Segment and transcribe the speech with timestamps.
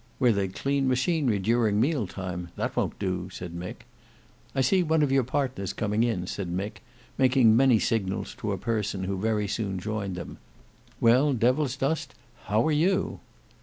[0.17, 3.85] "Where they clean machinery during meal time; that won't do," said Mick.
[4.55, 6.81] "I see one of your partners coming in," said Mick,
[7.19, 10.39] making many signals to a person who very soon joined them.
[10.99, 13.19] "Well, Devilsdust, how are you?"